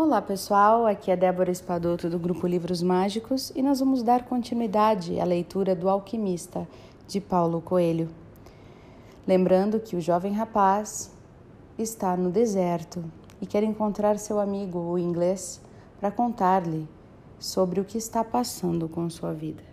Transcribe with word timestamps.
Olá 0.00 0.22
pessoal, 0.22 0.86
aqui 0.86 1.10
é 1.10 1.16
Débora 1.16 1.50
Espadoto 1.50 2.08
do 2.08 2.20
Grupo 2.20 2.46
Livros 2.46 2.80
Mágicos 2.84 3.50
e 3.50 3.60
nós 3.60 3.80
vamos 3.80 4.00
dar 4.00 4.26
continuidade 4.26 5.18
à 5.18 5.24
leitura 5.24 5.74
do 5.74 5.88
Alquimista 5.88 6.68
de 7.08 7.20
Paulo 7.20 7.60
Coelho. 7.60 8.08
Lembrando 9.26 9.80
que 9.80 9.96
o 9.96 10.00
jovem 10.00 10.32
rapaz 10.32 11.10
está 11.76 12.16
no 12.16 12.30
deserto 12.30 13.02
e 13.40 13.46
quer 13.46 13.64
encontrar 13.64 14.20
seu 14.20 14.38
amigo, 14.38 14.78
o 14.78 14.96
inglês, 15.00 15.60
para 15.98 16.12
contar-lhe 16.12 16.88
sobre 17.36 17.80
o 17.80 17.84
que 17.84 17.98
está 17.98 18.22
passando 18.22 18.88
com 18.88 19.10
sua 19.10 19.32
vida. 19.32 19.67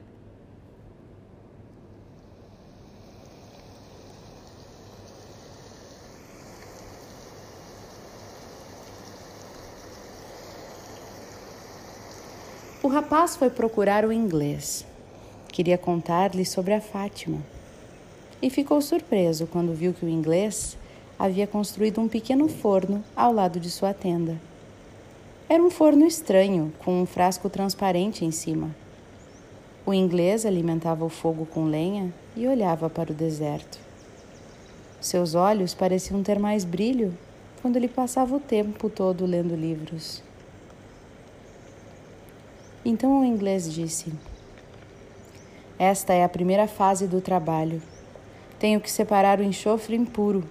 O 12.86 12.88
rapaz 12.88 13.36
foi 13.36 13.50
procurar 13.50 14.06
o 14.06 14.14
inglês. 14.14 14.86
Queria 15.48 15.76
contar-lhe 15.76 16.46
sobre 16.46 16.72
a 16.72 16.80
Fátima. 16.80 17.40
E 18.40 18.48
ficou 18.48 18.80
surpreso 18.80 19.48
quando 19.48 19.74
viu 19.74 19.92
que 19.92 20.06
o 20.06 20.08
inglês 20.08 20.78
havia 21.18 21.48
construído 21.48 22.00
um 22.00 22.08
pequeno 22.08 22.48
forno 22.48 23.04
ao 23.16 23.34
lado 23.34 23.60
de 23.60 23.72
sua 23.72 23.92
tenda. 23.92 24.40
Era 25.50 25.64
um 25.64 25.72
forno 25.72 26.06
estranho, 26.06 26.72
com 26.78 27.02
um 27.02 27.08
frasco 27.08 27.50
transparente 27.50 28.24
em 28.24 28.30
cima. 28.30 28.70
O 29.84 29.92
inglês 29.92 30.46
alimentava 30.46 31.04
o 31.04 31.10
fogo 31.10 31.48
com 31.48 31.66
lenha 31.66 32.14
e 32.36 32.48
olhava 32.48 32.88
para 32.88 33.12
o 33.12 33.16
deserto. 33.16 33.80
Seus 35.02 35.34
olhos 35.34 35.74
pareciam 35.74 36.22
ter 36.22 36.38
mais 36.38 36.64
brilho 36.64 37.18
quando 37.64 37.78
ele 37.78 37.88
passava 37.88 38.36
o 38.36 38.40
tempo 38.40 38.92
todo 38.92 39.26
lendo 39.26 39.56
livros. 39.56 40.22
Então 42.88 43.20
o 43.20 43.26
inglês 43.26 43.74
disse: 43.74 44.14
Esta 45.80 46.14
é 46.14 46.24
a 46.24 46.30
primeira 46.30 46.68
fase 46.68 47.08
do 47.08 47.20
trabalho. 47.20 47.82
Tenho 48.60 48.80
que 48.80 48.92
separar 48.92 49.40
o 49.40 49.44
enxofre 49.44 49.96
impuro. 49.96 50.44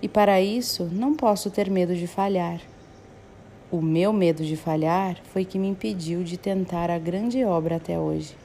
E 0.00 0.08
para 0.08 0.40
isso 0.40 0.88
não 0.92 1.12
posso 1.12 1.50
ter 1.50 1.68
medo 1.68 1.96
de 1.96 2.06
falhar. 2.06 2.60
O 3.68 3.82
meu 3.82 4.12
medo 4.12 4.44
de 4.44 4.56
falhar 4.56 5.16
foi 5.32 5.44
que 5.44 5.58
me 5.58 5.66
impediu 5.66 6.22
de 6.22 6.38
tentar 6.38 6.88
a 6.88 6.98
grande 7.00 7.44
obra 7.44 7.76
até 7.76 7.98
hoje. 7.98 8.36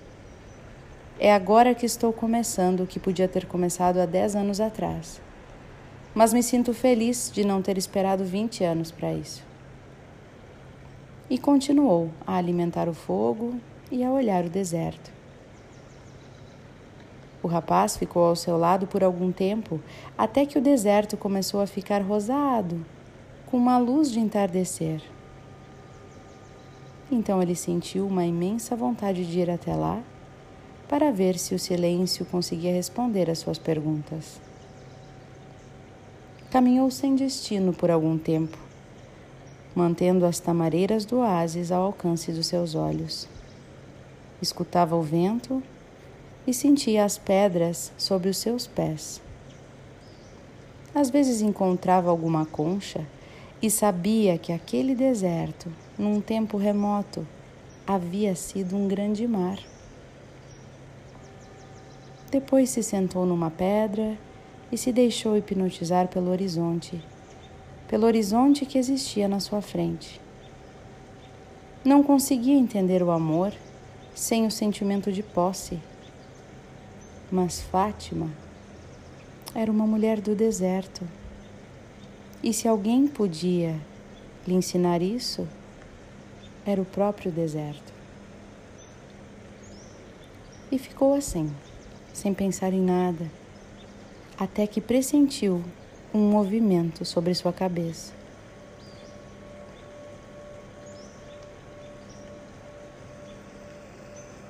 É 1.19 1.31
agora 1.31 1.75
que 1.75 1.85
estou 1.85 2.11
começando 2.11 2.81
o 2.81 2.87
que 2.87 2.99
podia 2.99 3.27
ter 3.27 3.45
começado 3.45 3.99
há 3.99 4.05
dez 4.07 4.35
anos 4.35 4.59
atrás. 4.59 5.21
Mas 6.13 6.33
me 6.33 6.41
sinto 6.41 6.73
feliz 6.73 7.31
de 7.31 7.45
não 7.45 7.61
ter 7.61 7.77
esperado 7.77 8.25
vinte 8.25 8.63
anos 8.63 8.89
para 8.91 9.13
isso 9.13 9.44
e 11.29 11.37
continuou 11.37 12.09
a 12.25 12.35
alimentar 12.35 12.87
o 12.87 12.93
fogo 12.93 13.55
e 13.91 14.03
a 14.03 14.11
olhar 14.11 14.45
o 14.45 14.49
deserto. 14.49 15.11
O 17.41 17.47
rapaz 17.47 17.95
ficou 17.95 18.25
ao 18.25 18.35
seu 18.35 18.57
lado 18.57 18.87
por 18.87 19.03
algum 19.03 19.31
tempo, 19.31 19.79
até 20.17 20.45
que 20.45 20.57
o 20.57 20.61
deserto 20.61 21.15
começou 21.15 21.61
a 21.61 21.67
ficar 21.67 22.01
rosado, 22.01 22.83
com 23.45 23.57
uma 23.57 23.77
luz 23.77 24.11
de 24.11 24.19
entardecer. 24.19 25.01
Então 27.11 27.41
ele 27.41 27.55
sentiu 27.55 28.07
uma 28.07 28.25
imensa 28.25 28.75
vontade 28.75 29.25
de 29.25 29.39
ir 29.39 29.49
até 29.49 29.75
lá 29.75 30.01
para 30.89 31.11
ver 31.11 31.37
se 31.37 31.53
o 31.53 31.59
silêncio 31.59 32.25
conseguia 32.25 32.73
responder 32.73 33.29
às 33.29 33.39
suas 33.39 33.59
perguntas. 33.59 34.41
Caminhou 36.49 36.89
sem 36.89 37.15
destino 37.15 37.73
por 37.73 37.91
algum 37.91 38.17
tempo 38.17 38.64
mantendo 39.75 40.25
as 40.25 40.39
tamareiras 40.39 41.03
do 41.05 41.17
oásis 41.17 41.71
ao 41.71 41.83
alcance 41.83 42.31
dos 42.31 42.47
seus 42.47 42.73
olhos. 42.73 43.27
Escutava 44.41 44.95
o 44.95 45.01
vento 45.01 45.61
e 46.47 46.53
sentia 46.53 47.03
as 47.03 47.17
pedras 47.17 47.91
sobre 47.97 48.29
os 48.29 48.37
seus 48.37 48.65
pés. 48.65 49.21
Às 50.93 51.09
vezes 51.09 51.41
encontrava 51.41 52.09
alguma 52.09 52.45
concha 52.45 53.05
e 53.61 53.69
sabia 53.69 54.37
que 54.37 54.53
aquele 54.53 54.95
deserto, 54.95 55.69
num 55.97 56.21
tempo 56.21 56.55
remoto, 56.55 57.27
havia 57.85 58.33
sido 58.33 58.77
um 58.77 58.87
grande 58.87 59.27
mar. 59.27 59.59
Depois 62.31 62.69
se 62.69 62.81
sentou 62.81 63.25
numa 63.25 63.51
pedra 63.51 64.17
e 64.71 64.77
se 64.77 64.91
deixou 64.91 65.37
hipnotizar 65.37 66.07
pelo 66.07 66.31
horizonte 66.31 67.01
pelo 67.95 68.07
horizonte 68.07 68.65
que 68.65 68.77
existia 68.77 69.25
na 69.25 69.39
sua 69.39 69.61
frente. 69.61 70.19
Não 71.81 72.03
conseguia 72.03 72.53
entender 72.53 73.01
o 73.01 73.09
amor 73.09 73.53
sem 74.13 74.45
o 74.45 74.51
sentimento 74.51 75.13
de 75.13 75.23
posse. 75.23 75.79
Mas 77.31 77.61
Fátima 77.61 78.29
era 79.53 79.71
uma 79.71 79.87
mulher 79.87 80.19
do 80.19 80.35
deserto. 80.35 81.07
E 82.43 82.51
se 82.51 82.67
alguém 82.67 83.07
podia 83.07 83.79
lhe 84.45 84.55
ensinar 84.55 85.01
isso, 85.01 85.47
era 86.65 86.81
o 86.81 86.85
próprio 86.85 87.31
deserto. 87.31 87.93
E 90.69 90.77
ficou 90.77 91.13
assim, 91.13 91.49
sem 92.11 92.33
pensar 92.33 92.73
em 92.73 92.81
nada, 92.81 93.31
até 94.37 94.67
que 94.67 94.81
pressentiu 94.81 95.63
um 96.15 96.29
movimento 96.29 97.03
sobre 97.03 97.35
sua 97.35 97.51
cabeça. 97.51 98.13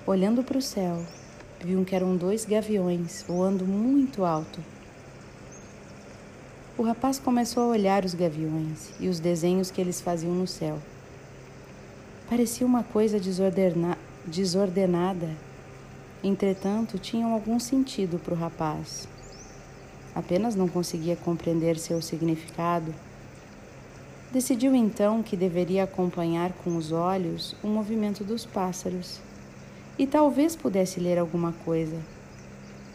Olhando 0.06 0.44
para 0.44 0.60
o 0.60 0.62
céu, 0.62 1.04
viu 1.60 1.84
que 1.84 1.96
eram 1.96 2.16
dois 2.16 2.46
gaviões 2.46 3.26
voando 3.28 3.66
muito 3.66 4.24
alto. 4.24 4.60
O 6.78 6.84
rapaz 6.84 7.18
começou 7.18 7.64
a 7.64 7.68
olhar 7.70 8.06
os 8.06 8.14
gaviões 8.14 8.92
e 9.00 9.08
os 9.08 9.20
desenhos 9.20 9.72
que 9.72 9.82
eles 9.82 10.00
faziam 10.00 10.36
no 10.36 10.46
céu. 10.46 10.78
Parecia 12.30 12.68
uma 12.68 12.84
coisa 12.84 13.20
desordena 13.20 13.98
desordenada, 14.24 15.32
entretanto, 16.24 17.00
tinham 17.00 17.34
algum 17.34 17.60
sentido 17.60 18.20
para 18.20 18.36
o 18.36 18.38
rapaz 18.38 19.08
apenas 20.16 20.56
não 20.56 20.70
conseguia 20.70 21.18
compreender 21.18 21.78
seu 21.78 22.02
significado. 22.02 22.96
Decidiu 24.32 24.74
então 24.74 25.22
que 25.22 25.36
deveria 25.36 25.84
acompanhar 25.84 26.54
com 26.54 26.78
os 26.78 26.94
olhos 26.94 27.54
o 27.62 27.68
movimento 27.68 28.24
dos 28.24 28.46
pássaros 28.46 29.20
e 30.00 30.08
talvez 30.08 30.56
pudesse 30.56 31.00
ler 31.00 31.20
alguma 31.20 31.52
coisa. 31.66 32.00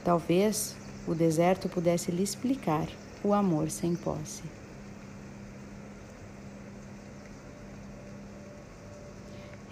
Talvez 0.02 0.74
o 1.06 1.14
deserto 1.14 1.68
pudesse 1.68 2.10
lhe 2.10 2.22
explicar 2.22 2.88
o 3.22 3.34
amor 3.34 3.70
sem 3.70 3.94
posse. 3.94 4.42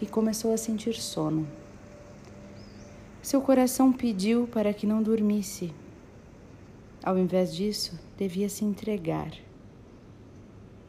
E 0.01 0.07
começou 0.07 0.53
a 0.53 0.57
sentir 0.57 0.95
sono. 0.95 1.47
Seu 3.23 3.41
coração 3.41 3.93
pediu 3.93 4.47
para 4.47 4.73
que 4.73 4.87
não 4.87 5.03
dormisse 5.03 5.73
ao 7.09 7.17
invés 7.17 7.55
disso, 7.55 7.99
devia 8.19 8.51
se 8.51 8.67
entregar. 8.67 9.33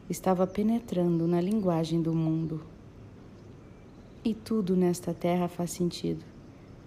Estava 0.06 0.46
penetrando 0.46 1.26
na 1.26 1.40
linguagem 1.40 2.02
do 2.02 2.12
mundo. 2.12 2.62
E 4.22 4.34
tudo 4.34 4.76
nesta 4.76 5.14
terra 5.14 5.48
faz 5.48 5.70
sentido, 5.70 6.22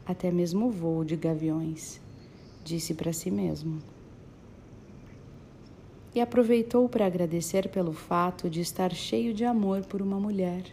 até 0.05 0.29
mesmo 0.29 0.67
o 0.67 0.69
voo 0.69 1.03
de 1.03 1.16
gaviões, 1.16 1.99
disse 2.63 2.94
para 2.94 3.11
si 3.11 3.31
mesmo. 3.31 3.79
E 6.13 6.21
aproveitou 6.21 6.88
para 6.88 7.07
agradecer 7.07 7.69
pelo 7.69 7.91
fato 7.91 8.47
de 8.47 8.61
estar 8.61 8.94
cheio 8.94 9.33
de 9.33 9.44
amor 9.44 9.83
por 9.83 10.00
uma 10.00 10.19
mulher. 10.19 10.63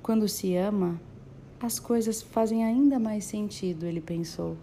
Quando 0.00 0.28
se 0.28 0.54
ama, 0.54 1.00
as 1.58 1.80
coisas 1.80 2.22
fazem 2.22 2.64
ainda 2.64 3.00
mais 3.00 3.24
sentido, 3.24 3.86
ele 3.86 4.00
pensou. 4.00 4.56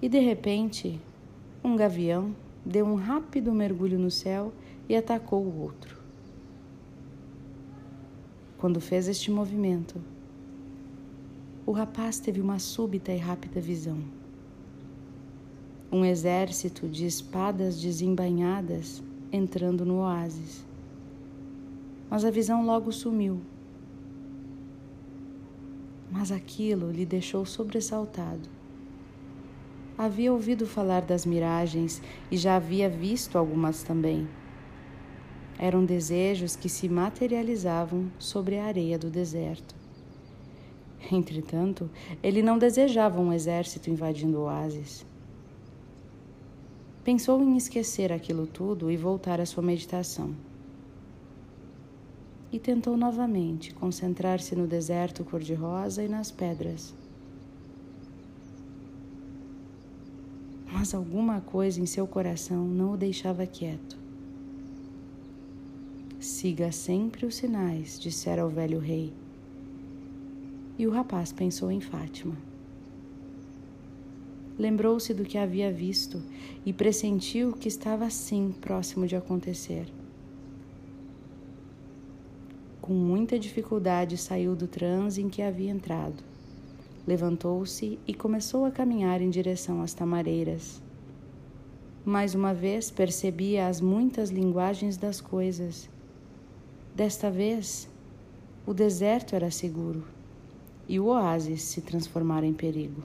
E 0.00 0.08
de 0.08 0.20
repente, 0.20 1.00
um 1.62 1.74
gavião 1.74 2.34
deu 2.64 2.86
um 2.86 2.94
rápido 2.94 3.52
mergulho 3.52 3.98
no 3.98 4.12
céu 4.12 4.52
e 4.88 4.94
atacou 4.94 5.42
o 5.42 5.60
outro. 5.60 5.98
Quando 8.58 8.80
fez 8.80 9.08
este 9.08 9.28
movimento, 9.30 10.00
o 11.66 11.72
rapaz 11.72 12.20
teve 12.20 12.40
uma 12.40 12.60
súbita 12.60 13.12
e 13.12 13.16
rápida 13.16 13.60
visão. 13.60 13.98
Um 15.90 16.04
exército 16.04 16.88
de 16.88 17.04
espadas 17.04 17.80
desembainhadas 17.80 19.02
entrando 19.32 19.84
no 19.84 19.98
oásis. 19.98 20.64
Mas 22.08 22.24
a 22.24 22.30
visão 22.30 22.64
logo 22.64 22.92
sumiu. 22.92 23.40
Mas 26.10 26.30
aquilo 26.30 26.90
lhe 26.90 27.04
deixou 27.04 27.44
sobressaltado 27.44 28.57
Havia 29.98 30.32
ouvido 30.32 30.64
falar 30.64 31.02
das 31.02 31.26
miragens 31.26 32.00
e 32.30 32.36
já 32.36 32.54
havia 32.54 32.88
visto 32.88 33.36
algumas 33.36 33.82
também. 33.82 34.28
Eram 35.58 35.84
desejos 35.84 36.54
que 36.54 36.68
se 36.68 36.88
materializavam 36.88 38.08
sobre 38.16 38.60
a 38.60 38.66
areia 38.66 38.96
do 38.96 39.10
deserto. 39.10 39.74
Entretanto, 41.10 41.90
ele 42.22 42.42
não 42.42 42.58
desejava 42.58 43.20
um 43.20 43.32
exército 43.32 43.90
invadindo 43.90 44.40
oásis. 44.40 45.04
Pensou 47.02 47.42
em 47.42 47.56
esquecer 47.56 48.12
aquilo 48.12 48.46
tudo 48.46 48.92
e 48.92 48.96
voltar 48.96 49.40
à 49.40 49.46
sua 49.46 49.64
meditação. 49.64 50.32
E 52.52 52.58
tentou 52.60 52.96
novamente 52.96 53.74
concentrar-se 53.74 54.54
no 54.54 54.68
deserto 54.68 55.24
cor-de-rosa 55.24 56.04
e 56.04 56.08
nas 56.08 56.30
pedras. 56.30 56.94
Mas 60.78 60.94
alguma 60.94 61.40
coisa 61.40 61.80
em 61.80 61.86
seu 61.86 62.06
coração 62.06 62.64
não 62.64 62.92
o 62.92 62.96
deixava 62.96 63.44
quieto. 63.44 63.98
Siga 66.20 66.70
sempre 66.70 67.26
os 67.26 67.34
sinais, 67.34 67.98
dissera 67.98 68.46
o 68.46 68.48
velho 68.48 68.78
rei. 68.78 69.12
E 70.78 70.86
o 70.86 70.90
rapaz 70.92 71.32
pensou 71.32 71.72
em 71.72 71.80
Fátima. 71.80 72.36
Lembrou-se 74.56 75.12
do 75.12 75.24
que 75.24 75.36
havia 75.36 75.72
visto 75.72 76.22
e 76.64 76.72
pressentiu 76.72 77.52
que 77.54 77.66
estava 77.66 78.04
assim 78.04 78.54
próximo 78.60 79.04
de 79.04 79.16
acontecer. 79.16 79.92
Com 82.80 82.94
muita 82.94 83.36
dificuldade 83.36 84.16
saiu 84.16 84.54
do 84.54 84.68
transe 84.68 85.20
em 85.20 85.28
que 85.28 85.42
havia 85.42 85.72
entrado 85.72 86.22
Levantou-se 87.08 87.98
e 88.06 88.12
começou 88.12 88.66
a 88.66 88.70
caminhar 88.70 89.22
em 89.22 89.30
direção 89.30 89.80
às 89.80 89.94
tamareiras. 89.94 90.82
Mais 92.04 92.34
uma 92.34 92.52
vez 92.52 92.90
percebia 92.90 93.66
as 93.66 93.80
muitas 93.80 94.28
linguagens 94.28 94.98
das 94.98 95.18
coisas. 95.18 95.88
Desta 96.94 97.30
vez, 97.30 97.88
o 98.66 98.74
deserto 98.74 99.34
era 99.34 99.50
seguro 99.50 100.04
e 100.86 101.00
o 101.00 101.06
oásis 101.06 101.62
se 101.62 101.80
transformara 101.80 102.44
em 102.44 102.52
perigo. 102.52 103.02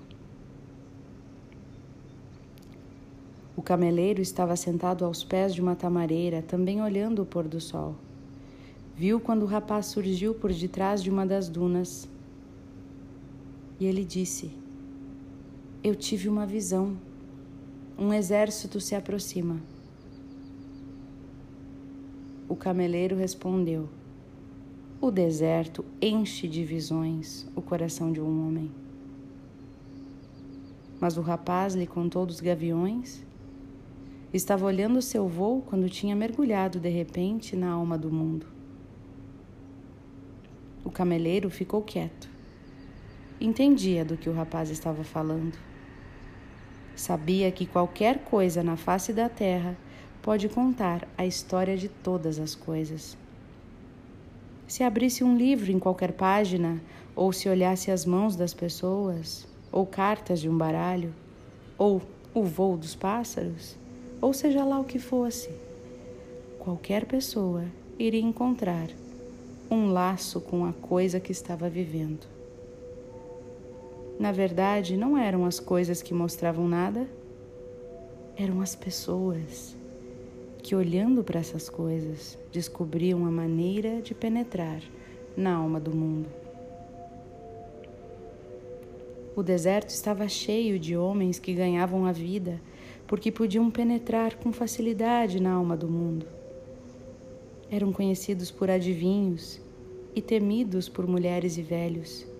O 3.56 3.62
cameleiro 3.62 4.22
estava 4.22 4.58
sentado 4.58 5.06
aos 5.06 5.24
pés 5.24 5.56
de 5.56 5.62
uma 5.62 5.78
tamareira, 5.78 6.42
também 6.42 6.82
olhando 6.82 7.22
o 7.22 7.26
pôr 7.26 7.48
do 7.48 7.62
sol. 7.62 7.96
Viu 8.98 9.22
quando 9.22 9.44
o 9.44 9.46
rapaz 9.46 9.86
surgiu 9.86 10.34
por 10.36 10.52
detrás 10.52 11.02
de 11.02 11.10
uma 11.10 11.26
das 11.26 11.48
dunas 11.48 12.12
e 13.84 13.86
ele 13.86 14.06
disse: 14.06 14.50
Eu 15.84 15.94
tive 15.94 16.30
uma 16.30 16.46
visão. 16.46 16.98
Um 18.00 18.14
exército 18.14 18.80
se 18.80 18.96
aproxima. 18.96 19.62
O 22.48 22.56
cameleiro 22.56 23.18
respondeu: 23.18 23.90
O 25.02 25.12
deserto 25.12 25.84
enche 26.02 26.48
de 26.48 26.64
visões 26.64 27.46
o 27.56 27.62
coração 27.62 28.10
de 28.14 28.22
um 28.22 28.48
homem. 28.48 28.72
Mas 30.98 31.18
o 31.18 31.22
rapaz 31.22 31.76
lhe 31.76 31.86
contou 31.86 32.26
dos 32.26 32.40
gaviões. 32.40 33.22
Estava 34.34 34.66
olhando 34.66 35.02
seu 35.02 35.28
voo 35.28 35.62
quando 35.62 35.90
tinha 35.90 36.16
mergulhado 36.16 36.80
de 36.80 36.90
repente 36.90 37.54
na 37.56 37.70
alma 37.70 37.98
do 37.98 38.10
mundo. 38.10 38.48
O 40.86 40.90
cameleiro 40.90 41.50
ficou 41.50 41.82
quieto 41.82 42.33
entendia 43.46 44.06
do 44.06 44.16
que 44.16 44.30
o 44.30 44.34
rapaz 44.34 44.70
estava 44.70 45.04
falando. 45.04 45.58
Sabia 46.96 47.52
que 47.52 47.66
qualquer 47.66 48.20
coisa 48.20 48.64
na 48.64 48.78
face 48.78 49.12
da 49.12 49.28
terra 49.28 49.76
pode 50.22 50.48
contar 50.48 51.06
a 51.18 51.26
história 51.26 51.76
de 51.76 51.90
todas 51.90 52.40
as 52.40 52.56
coisas. 52.56 53.18
Se 54.66 54.82
abrisse 54.82 55.24
um 55.26 55.36
livro 55.36 55.72
em 55.72 55.78
qualquer 55.78 56.14
página, 56.14 56.82
ou 57.14 57.34
se 57.34 57.50
olhasse 57.50 57.92
as 57.92 58.06
mãos 58.06 58.36
das 58.36 58.54
pessoas, 58.54 59.46
ou 59.72 59.86
cartas 59.86 60.40
de 60.40 60.50
um 60.50 60.58
baralho, 60.58 61.14
ou 61.78 62.02
o 62.34 62.44
voo 62.44 62.78
dos 62.78 62.96
pássaros, 62.96 63.76
ou 64.22 64.34
seja 64.34 64.64
lá 64.64 64.80
o 64.80 64.86
que 64.86 65.00
fosse, 65.00 65.52
qualquer 66.58 67.06
pessoa 67.06 67.66
iria 68.00 68.22
encontrar 68.22 68.88
um 69.70 69.92
laço 69.92 70.40
com 70.40 70.66
a 70.66 70.72
coisa 70.72 71.20
que 71.20 71.32
estava 71.32 71.70
vivendo. 71.70 72.33
Na 74.20 74.32
verdade, 74.32 74.96
não 74.96 75.18
eram 75.18 75.46
as 75.46 75.60
coisas 75.60 76.02
que 76.02 76.14
mostravam 76.14 76.68
nada, 76.68 77.08
eram 78.38 78.62
as 78.62 78.76
pessoas 78.76 79.76
que, 80.62 80.76
olhando 80.76 81.24
para 81.24 81.40
essas 81.40 81.70
coisas, 81.70 82.38
descobriam 82.52 83.26
a 83.26 83.32
maneira 83.32 84.02
de 84.02 84.14
penetrar 84.14 84.82
na 85.36 85.56
alma 85.56 85.80
do 85.80 85.96
mundo. 85.96 86.30
O 89.36 89.42
deserto 89.42 89.90
estava 89.90 90.28
cheio 90.30 90.78
de 90.78 90.96
homens 90.96 91.40
que 91.40 91.54
ganhavam 91.54 92.06
a 92.06 92.12
vida 92.12 92.62
porque 93.08 93.32
podiam 93.32 93.70
penetrar 93.70 94.36
com 94.38 94.54
facilidade 94.54 95.42
na 95.42 95.52
alma 95.52 95.76
do 95.76 95.90
mundo. 95.90 96.28
Eram 97.70 97.92
conhecidos 97.92 98.52
por 98.52 98.70
adivinhos 98.70 99.60
e 100.16 100.22
temidos 100.22 100.88
por 100.88 101.08
mulheres 101.08 101.58
e 101.58 101.64
velhos 101.64 102.32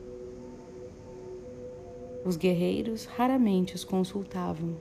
os 2.26 2.38
guerreiros 2.38 3.04
raramente 3.06 3.76
os 3.76 3.84
consultavam, 3.84 4.78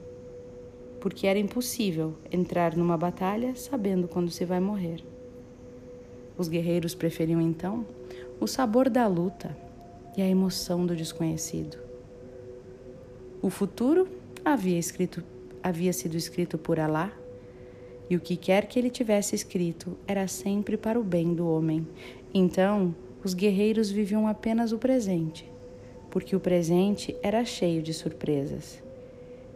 porque 1.00 1.26
era 1.26 1.38
impossível 1.38 2.14
entrar 2.30 2.76
numa 2.76 2.96
batalha 2.96 3.54
sabendo 3.56 4.06
quando 4.06 4.30
se 4.30 4.44
vai 4.44 4.60
morrer. 4.60 5.02
Os 6.38 6.48
guerreiros 6.48 6.94
preferiam 6.94 7.40
então 7.40 7.84
o 8.40 8.46
sabor 8.46 8.88
da 8.88 9.08
luta 9.08 9.56
e 10.16 10.22
a 10.22 10.28
emoção 10.28 10.86
do 10.86 10.94
desconhecido. 10.94 11.78
O 13.40 13.50
futuro 13.50 14.06
havia, 14.44 14.78
escrito, 14.78 15.22
havia 15.62 15.92
sido 15.92 16.16
escrito 16.16 16.56
por 16.56 16.78
Alá, 16.78 17.12
e 18.08 18.14
o 18.14 18.20
que 18.20 18.36
quer 18.36 18.66
que 18.66 18.78
ele 18.78 18.90
tivesse 18.90 19.34
escrito 19.34 19.96
era 20.06 20.28
sempre 20.28 20.76
para 20.76 21.00
o 21.00 21.02
bem 21.02 21.34
do 21.34 21.48
homem. 21.48 21.86
Então, 22.32 22.94
os 23.24 23.34
guerreiros 23.34 23.90
viviam 23.90 24.28
apenas 24.28 24.70
o 24.70 24.78
presente 24.78 25.51
porque 26.12 26.36
o 26.36 26.40
presente 26.40 27.16
era 27.22 27.42
cheio 27.42 27.82
de 27.82 27.94
surpresas 27.94 28.82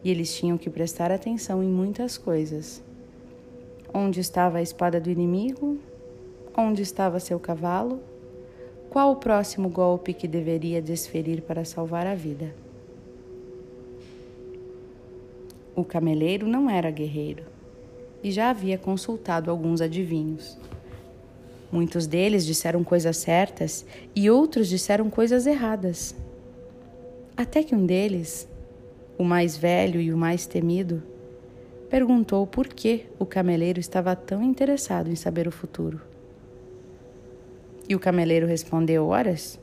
e 0.03 0.11
eles 0.11 0.35
tinham 0.35 0.57
que 0.57 0.71
prestar 0.71 1.13
atenção 1.13 1.63
em 1.63 1.69
muitas 1.69 2.17
coisas. 2.17 2.83
Onde 3.93 4.21
estava 4.21 4.57
a 4.57 4.63
espada 4.63 4.99
do 4.99 5.11
inimigo? 5.11 5.79
Onde 6.57 6.81
estava 6.81 7.21
seu 7.21 7.39
cavalo? 7.39 8.01
Qual 8.89 9.13
o 9.13 9.17
próximo 9.17 9.69
golpe 9.69 10.15
que 10.15 10.27
deveria 10.27 10.81
desferir 10.81 11.43
para 11.43 11.63
salvar 11.63 12.07
a 12.07 12.15
vida? 12.15 12.55
O 15.75 15.85
cameleiro 15.85 16.47
não 16.47 16.71
era 16.71 16.91
guerreiro 16.91 17.43
e 18.25 18.31
já 18.31 18.49
havia 18.49 18.79
consultado 18.79 19.51
alguns 19.51 19.83
adivinhos. 19.83 20.57
Muitos 21.71 22.07
deles 22.07 22.47
disseram 22.47 22.83
coisas 22.83 23.19
certas 23.19 23.85
e 24.15 24.31
outros 24.31 24.69
disseram 24.69 25.11
coisas 25.11 25.47
erradas. 25.47 26.15
Até 27.37 27.63
que 27.63 27.75
um 27.75 27.85
deles, 27.85 28.49
o 29.19 29.23
mais 29.23 29.59
velho 29.59 30.01
e 30.01 30.11
o 30.11 30.17
mais 30.17 30.47
temido, 30.47 31.03
perguntou 31.91 32.47
por 32.47 32.67
que 32.67 33.05
o 33.19 33.27
cameleiro 33.27 33.79
estava 33.79 34.17
tão 34.17 34.43
interessado 34.43 35.11
em 35.11 35.15
saber 35.15 35.47
o 35.47 35.53
futuro. 35.53 36.01
E 37.87 37.95
o 37.95 38.01
cameleiro 38.01 38.47
respondeu: 38.47 39.09
Horas, 39.09 39.61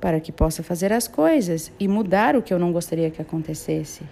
para 0.00 0.18
que 0.18 0.32
possa 0.32 0.62
fazer 0.62 0.94
as 0.94 1.06
coisas 1.06 1.70
e 1.78 1.86
mudar 1.86 2.34
o 2.34 2.42
que 2.42 2.54
eu 2.54 2.58
não 2.58 2.72
gostaria 2.72 3.10
que 3.10 3.20
acontecesse. 3.20 4.04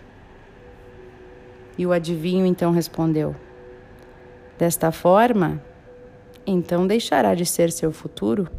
E 1.78 1.86
o 1.86 1.92
adivinho 1.92 2.44
então 2.44 2.72
respondeu: 2.72 3.34
Desta 4.58 4.92
forma, 4.92 5.64
então 6.46 6.86
deixará 6.86 7.34
de 7.34 7.46
ser 7.46 7.72
seu 7.72 7.90
futuro? 7.90 8.50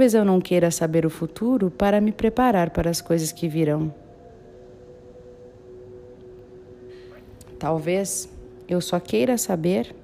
Talvez 0.00 0.14
eu 0.14 0.24
não 0.24 0.40
queira 0.40 0.70
saber 0.70 1.04
o 1.04 1.10
futuro 1.10 1.70
para 1.70 2.00
me 2.00 2.10
preparar 2.10 2.70
para 2.70 2.88
as 2.88 3.02
coisas 3.02 3.32
que 3.32 3.46
virão. 3.46 3.92
Talvez 7.58 8.26
eu 8.66 8.80
só 8.80 8.98
queira 8.98 9.36
saber 9.36 9.94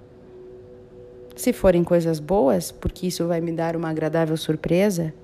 se 1.34 1.50
forem 1.50 1.82
coisas 1.82 2.20
boas, 2.20 2.70
porque 2.70 3.06
isso 3.06 3.26
vai 3.26 3.40
me 3.40 3.52
dar 3.52 3.74
uma 3.74 3.88
agradável 3.88 4.36
surpresa. 4.36 5.14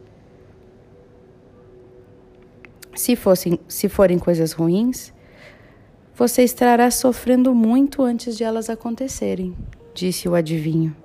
Se, 2.94 3.14
fossem, 3.14 3.60
se 3.68 3.90
forem 3.90 4.18
coisas 4.18 4.52
ruins, 4.52 5.12
você 6.14 6.44
estará 6.44 6.90
sofrendo 6.90 7.54
muito 7.54 8.02
antes 8.02 8.38
de 8.38 8.42
elas 8.42 8.70
acontecerem, 8.70 9.54
disse 9.92 10.26
o 10.30 10.34
adivinho. 10.34 10.96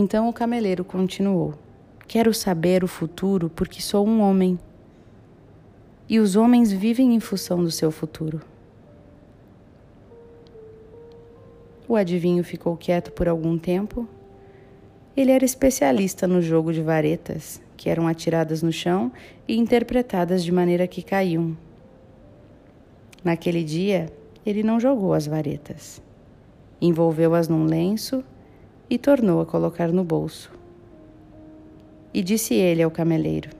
Então 0.00 0.28
o 0.28 0.32
cameleiro 0.32 0.84
continuou: 0.84 1.54
Quero 2.06 2.32
saber 2.32 2.84
o 2.84 2.86
futuro 2.86 3.50
porque 3.50 3.82
sou 3.82 4.06
um 4.06 4.20
homem. 4.20 4.56
E 6.08 6.20
os 6.20 6.36
homens 6.36 6.70
vivem 6.70 7.16
em 7.16 7.18
função 7.18 7.64
do 7.64 7.70
seu 7.72 7.90
futuro. 7.90 8.40
O 11.88 11.96
adivinho 11.96 12.44
ficou 12.44 12.76
quieto 12.76 13.10
por 13.10 13.26
algum 13.26 13.58
tempo. 13.58 14.06
Ele 15.16 15.32
era 15.32 15.44
especialista 15.44 16.28
no 16.28 16.40
jogo 16.40 16.72
de 16.72 16.80
varetas, 16.80 17.60
que 17.76 17.90
eram 17.90 18.06
atiradas 18.06 18.62
no 18.62 18.70
chão 18.70 19.10
e 19.48 19.56
interpretadas 19.58 20.44
de 20.44 20.52
maneira 20.52 20.86
que 20.86 21.02
caíam. 21.02 21.56
Naquele 23.24 23.64
dia, 23.64 24.12
ele 24.46 24.62
não 24.62 24.78
jogou 24.78 25.12
as 25.12 25.26
varetas. 25.26 26.00
Envolveu-as 26.80 27.48
num 27.48 27.64
lenço 27.64 28.22
e 28.90 28.98
tornou 28.98 29.40
a 29.40 29.46
colocar 29.46 29.88
no 29.92 30.04
bolso. 30.04 30.50
E 32.12 32.22
disse 32.22 32.54
ele 32.54 32.82
ao 32.82 32.90
cameleiro: 32.90 33.50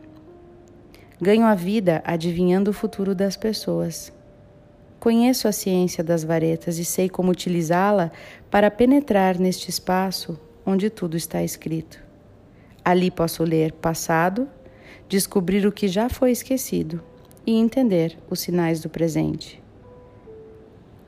Ganho 1.21 1.45
a 1.45 1.55
vida 1.55 2.03
adivinhando 2.05 2.71
o 2.71 2.75
futuro 2.75 3.15
das 3.15 3.37
pessoas. 3.37 4.13
Conheço 5.01 5.47
a 5.47 5.53
ciência 5.53 6.03
das 6.03 6.25
varetas 6.25 6.79
e 6.79 6.85
sei 6.85 7.09
como 7.09 7.31
utilizá-la 7.31 8.11
para 8.51 8.71
penetrar 8.71 9.39
neste 9.39 9.71
espaço 9.71 10.39
onde 10.67 10.91
tudo 10.91 11.17
está 11.17 11.43
escrito. 11.43 12.03
Ali 12.85 13.11
posso 13.11 13.45
ler 13.45 13.73
passado, 13.73 14.49
descobrir 15.09 15.67
o 15.67 15.73
que 15.73 15.89
já 15.89 16.09
foi 16.09 16.31
esquecido 16.31 17.03
e 17.47 17.55
entender 17.57 18.19
os 18.29 18.41
sinais 18.41 18.81
do 18.81 18.89
presente. 18.89 19.63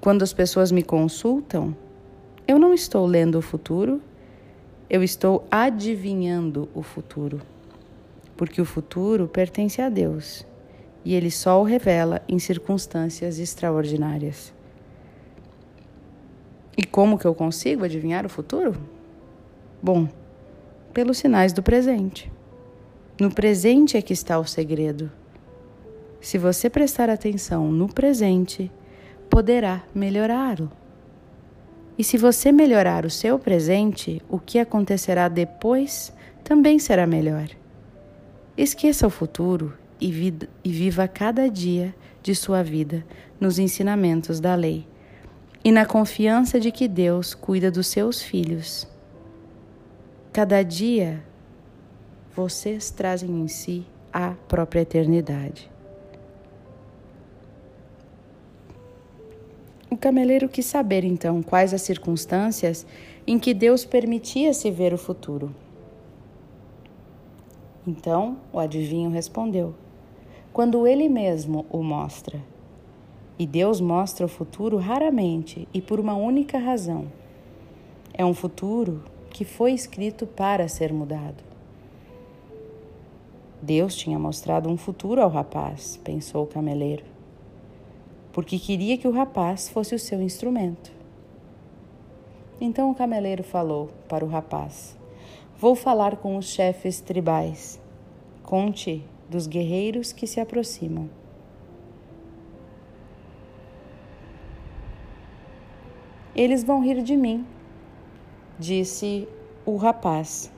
Quando 0.01 0.23
as 0.23 0.33
pessoas 0.33 0.73
me 0.73 0.83
consultam, 0.83 1.77
eu 2.49 2.59
não 2.59 2.73
estou 2.73 3.05
lendo 3.07 3.39
o 3.39 3.43
futuro, 3.43 4.01
eu 4.91 5.05
estou 5.05 5.47
adivinhando 5.49 6.69
o 6.75 6.83
futuro, 6.83 7.41
porque 8.37 8.61
o 8.61 8.65
futuro 8.65 9.29
pertence 9.29 9.81
a 9.81 9.89
Deus 9.89 10.45
e 11.05 11.15
Ele 11.15 11.31
só 11.31 11.61
o 11.61 11.65
revela 11.65 12.21
em 12.29 12.41
circunstâncias 12.41 13.39
extraordinárias. 13.39 14.53
E 16.77 16.85
como 16.85 17.17
que 17.17 17.25
eu 17.25 17.35
consigo 17.35 17.85
adivinhar 17.85 18.27
o 18.27 18.29
futuro? 18.29 18.75
Bom, 19.81 20.09
pelos 20.93 21.19
sinais 21.19 21.53
do 21.53 21.63
presente. 21.63 22.31
No 23.21 23.33
presente 23.33 23.97
é 23.97 24.03
que 24.03 24.13
está 24.13 24.41
o 24.41 24.45
segredo. 24.45 25.11
Se 26.21 26.37
você 26.37 26.69
prestar 26.69 27.09
atenção 27.09 27.71
no 27.71 27.87
presente, 27.87 28.73
poderá 29.29 29.85
melhorá-lo. 29.95 30.71
E 32.01 32.03
se 32.03 32.17
você 32.17 32.51
melhorar 32.51 33.05
o 33.05 33.11
seu 33.11 33.39
presente, 33.39 34.23
o 34.27 34.39
que 34.39 34.59
acontecerá 34.59 35.29
depois 35.29 36.11
também 36.43 36.79
será 36.79 37.07
melhor. 37.07 37.51
Esqueça 38.57 39.07
o 39.07 39.11
futuro 39.11 39.75
e, 40.01 40.11
vida, 40.11 40.49
e 40.65 40.73
viva 40.73 41.07
cada 41.07 41.47
dia 41.51 41.95
de 42.23 42.35
sua 42.35 42.63
vida 42.63 43.05
nos 43.39 43.59
ensinamentos 43.59 44.41
da 44.41 44.55
lei 44.55 44.89
e 45.63 45.71
na 45.71 45.85
confiança 45.85 46.59
de 46.59 46.73
que 46.73 46.89
Deus 46.89 47.35
cuida 47.35 47.71
dos 47.71 47.89
seus 47.89 48.23
filhos. 48.23 48.89
Cada 50.33 50.63
dia 50.63 51.23
vocês 52.35 52.91
trazem 52.91 53.43
em 53.43 53.47
si 53.47 53.87
a 54.11 54.31
própria 54.49 54.81
eternidade. 54.81 55.71
O 59.91 59.97
cameleiro 59.97 60.49
quis 60.49 60.67
saber 60.67 61.03
então 61.03 61.43
quais 61.43 61.75
as 61.75 61.83
circunstâncias 61.83 62.87
em 63.27 63.41
que 63.41 63.53
Deus 63.53 63.85
permitia-se 63.85 64.71
ver 64.71 64.95
o 64.95 64.99
futuro. 64.99 65.53
Então 67.85 68.37
o 68.53 68.61
adivinho 68.61 69.11
respondeu: 69.11 69.75
Quando 70.53 70.87
ele 70.87 71.09
mesmo 71.09 71.67
o 71.69 71.83
mostra. 71.83 72.41
E 73.37 73.47
Deus 73.47 73.81
mostra 73.81 74.27
o 74.27 74.29
futuro 74.29 74.77
raramente 74.77 75.67
e 75.75 75.81
por 75.81 75.99
uma 75.99 76.15
única 76.15 76.59
razão. 76.59 77.07
É 78.13 78.25
um 78.25 78.35
futuro 78.35 79.03
que 79.31 79.47
foi 79.47 79.73
escrito 79.73 80.27
para 80.27 80.69
ser 80.69 80.93
mudado. 80.93 81.43
Deus 83.61 83.97
tinha 83.97 84.19
mostrado 84.19 84.69
um 84.69 84.77
futuro 84.77 85.23
ao 85.23 85.31
rapaz, 85.31 85.99
pensou 86.05 86.45
o 86.45 86.47
cameleiro 86.47 87.10
porque 88.33 88.59
queria 88.59 88.97
que 88.97 89.09
o 89.09 89.13
rapaz 89.13 89.69
fosse 89.69 89.95
o 89.95 89.99
seu 89.99 90.21
instrumento. 90.23 90.93
Então 92.61 92.91
o 92.91 92.95
cameleiro 92.95 93.43
falou 93.43 93.91
para 94.09 94.25
o 94.25 94.29
rapaz: 94.29 94.97
Vou 95.59 95.75
falar 95.75 96.17
com 96.17 96.37
os 96.37 96.47
chefes 96.47 97.01
tribais. 97.01 97.81
Conte 98.43 99.05
dos 99.29 99.47
guerreiros 99.47 100.13
que 100.13 100.27
se 100.27 100.41
aproximam. 100.41 101.09
Eles 106.35 106.65
vão 106.65 106.83
rir 106.83 107.03
de 107.03 107.17
mim, 107.17 107.45
disse 108.59 109.29
o 109.67 109.77
rapaz. 109.77 110.51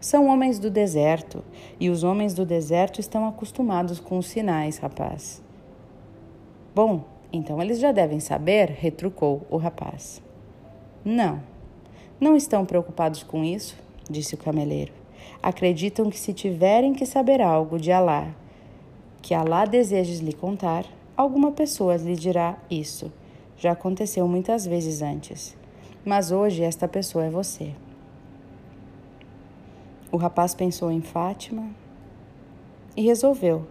São 0.00 0.28
homens 0.28 0.58
do 0.58 0.70
deserto, 0.70 1.42
e 1.80 1.90
os 1.90 2.04
homens 2.04 2.32
do 2.34 2.46
deserto 2.46 3.00
estão 3.00 3.26
acostumados 3.26 3.98
com 3.98 4.18
os 4.18 4.26
sinais, 4.26 4.78
rapaz. 4.78 5.42
Bom, 6.76 7.04
então 7.32 7.62
eles 7.62 7.78
já 7.78 7.90
devem 7.90 8.20
saber, 8.20 8.68
retrucou 8.68 9.46
o 9.48 9.56
rapaz. 9.56 10.20
Não, 11.02 11.40
não 12.20 12.36
estão 12.36 12.66
preocupados 12.66 13.22
com 13.22 13.42
isso, 13.42 13.74
disse 14.10 14.34
o 14.34 14.36
cameleiro. 14.36 14.92
Acreditam 15.42 16.10
que 16.10 16.18
se 16.18 16.34
tiverem 16.34 16.92
que 16.92 17.06
saber 17.06 17.40
algo 17.40 17.78
de 17.78 17.90
Alá, 17.90 18.28
que 19.22 19.32
Alá 19.32 19.64
desejes 19.64 20.20
lhe 20.20 20.34
contar, 20.34 20.84
alguma 21.16 21.50
pessoa 21.50 21.96
lhe 21.96 22.14
dirá 22.14 22.58
isso. 22.70 23.10
Já 23.56 23.72
aconteceu 23.72 24.28
muitas 24.28 24.66
vezes 24.66 25.00
antes. 25.00 25.56
Mas 26.04 26.30
hoje 26.30 26.62
esta 26.62 26.86
pessoa 26.86 27.24
é 27.24 27.30
você. 27.30 27.72
O 30.12 30.18
rapaz 30.18 30.54
pensou 30.54 30.92
em 30.92 31.00
Fátima 31.00 31.70
e 32.94 33.00
resolveu 33.00 33.66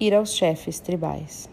ir 0.00 0.12
aos 0.12 0.34
chefes 0.34 0.80
tribais. 0.80 1.48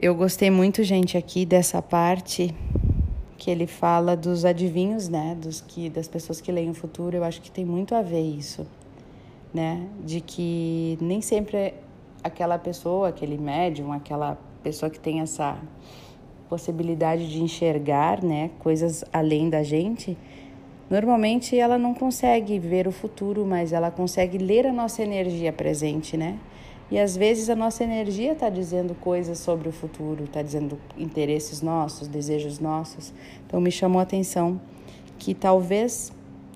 Eu 0.00 0.14
gostei 0.14 0.48
muito, 0.48 0.84
gente, 0.84 1.18
aqui 1.18 1.44
dessa 1.44 1.82
parte 1.82 2.54
que 3.36 3.50
ele 3.50 3.66
fala 3.66 4.16
dos 4.16 4.44
adivinhos, 4.44 5.08
né, 5.08 5.36
dos 5.42 5.60
que 5.60 5.90
das 5.90 6.06
pessoas 6.06 6.40
que 6.40 6.52
leem 6.52 6.70
o 6.70 6.74
futuro. 6.74 7.16
Eu 7.16 7.24
acho 7.24 7.42
que 7.42 7.50
tem 7.50 7.64
muito 7.64 7.96
a 7.96 8.00
ver 8.00 8.20
isso, 8.20 8.64
né, 9.52 9.88
de 10.04 10.20
que 10.20 10.96
nem 11.00 11.20
sempre 11.20 11.74
aquela 12.22 12.56
pessoa, 12.60 13.08
aquele 13.08 13.36
médium, 13.36 13.92
aquela 13.92 14.38
pessoa 14.62 14.88
que 14.88 15.00
tem 15.00 15.18
essa 15.20 15.58
possibilidade 16.48 17.28
de 17.28 17.42
enxergar, 17.42 18.22
né, 18.22 18.52
coisas 18.60 19.04
além 19.12 19.50
da 19.50 19.64
gente, 19.64 20.16
normalmente 20.88 21.58
ela 21.58 21.76
não 21.76 21.92
consegue 21.92 22.56
ver 22.60 22.86
o 22.86 22.92
futuro, 22.92 23.44
mas 23.44 23.72
ela 23.72 23.90
consegue 23.90 24.38
ler 24.38 24.64
a 24.64 24.72
nossa 24.72 25.02
energia 25.02 25.52
presente, 25.52 26.16
né? 26.16 26.38
E 26.90 26.98
às 26.98 27.16
vezes 27.16 27.50
a 27.50 27.56
nossa 27.56 27.84
energia 27.84 28.32
está 28.32 28.48
dizendo 28.48 28.94
coisas 28.94 29.38
sobre 29.38 29.68
o 29.68 29.72
futuro, 29.72 30.24
está 30.24 30.40
dizendo 30.40 30.78
interesses 30.96 31.60
nossos, 31.60 32.08
desejos 32.08 32.58
nossos. 32.58 33.12
Então 33.46 33.60
me 33.60 33.70
chamou 33.70 34.00
a 34.00 34.04
atenção 34.04 34.58
que 35.18 35.34
talvez 35.34 36.12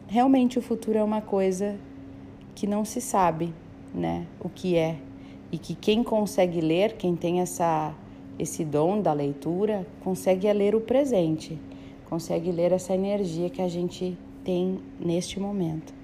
realmente 0.09 0.59
o 0.59 0.63
futuro 0.63 0.99
é 0.99 1.05
uma 1.05 1.21
coisa 1.21 1.77
que 2.55 2.67
não 2.67 2.85
se 2.85 3.01
sabe, 3.01 3.53
né, 3.95 4.27
o 4.41 4.49
que 4.49 4.77
é, 4.77 4.97
e 5.51 5.59
que 5.59 5.75
quem 5.75 6.03
consegue 6.03 6.61
ler, 6.61 6.95
quem 6.97 7.15
tem 7.15 7.41
essa 7.41 7.95
esse 8.39 8.65
dom 8.65 9.01
da 9.01 9.13
leitura, 9.13 9.87
consegue 10.03 10.51
ler 10.53 10.75
o 10.75 10.81
presente, 10.81 11.59
consegue 12.09 12.51
ler 12.51 12.73
essa 12.73 12.95
energia 12.95 13.51
que 13.51 13.61
a 13.61 13.69
gente 13.69 14.17
tem 14.43 14.81
neste 14.99 15.39
momento. 15.39 15.95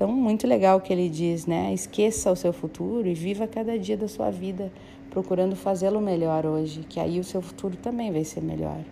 Então, 0.00 0.10
muito 0.10 0.46
legal 0.46 0.78
o 0.78 0.80
que 0.80 0.94
ele 0.94 1.10
diz, 1.10 1.44
né? 1.44 1.74
Esqueça 1.74 2.32
o 2.32 2.34
seu 2.34 2.54
futuro 2.54 3.06
e 3.06 3.12
viva 3.12 3.46
cada 3.46 3.78
dia 3.78 3.98
da 3.98 4.08
sua 4.08 4.30
vida 4.30 4.72
procurando 5.10 5.54
fazê-lo 5.54 6.00
melhor 6.00 6.46
hoje, 6.46 6.86
que 6.88 6.98
aí 6.98 7.20
o 7.20 7.24
seu 7.24 7.42
futuro 7.42 7.76
também 7.76 8.10
vai 8.10 8.24
ser 8.24 8.40
melhor. 8.40 8.82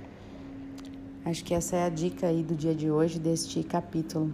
Acho 1.25 1.43
que 1.43 1.55
essa 1.55 1.77
é 1.77 1.87
a 1.87 1.89
dica 1.89 2.27
aí 2.27 2.43
do 2.43 2.55
dia 2.55 2.75
de 2.75 2.91
hoje, 2.91 3.19
deste 3.19 3.63
capítulo. 3.63 4.31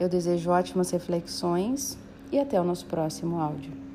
Eu 0.00 0.08
desejo 0.08 0.48
ótimas 0.48 0.90
reflexões 0.90 1.98
e 2.32 2.38
até 2.38 2.58
o 2.58 2.64
nosso 2.64 2.86
próximo 2.86 3.38
áudio. 3.38 3.85